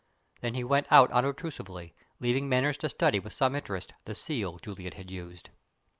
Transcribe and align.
Then 0.39 0.55
he 0.55 0.63
went 0.63 0.87
out 0.91 1.11
unobtrusively, 1.11 1.93
leaving 2.19 2.49
Manners 2.49 2.75
to 2.79 2.89
study 2.89 3.19
with 3.19 3.33
some 3.33 3.53
interest 3.53 3.93
the 4.05 4.15
seal 4.15 4.57
Juliet 4.57 4.95
had 4.95 5.11
used. 5.11 5.51